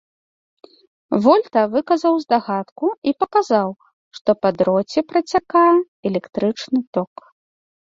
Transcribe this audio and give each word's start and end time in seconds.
Вольта 1.25 1.61
выказаў 1.73 2.13
здагадку 2.23 2.87
і 3.11 3.13
паказаў, 3.25 3.69
што 4.21 4.29
па 4.41 4.49
дроце 4.59 4.99
працякае 5.13 5.69
электрычны 6.13 6.79
ток. 6.99 7.13